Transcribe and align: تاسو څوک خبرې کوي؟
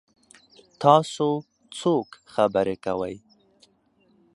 تاسو 0.81 1.27
څوک 1.79 2.07
خبرې 2.33 2.75
کوي؟ 2.85 3.15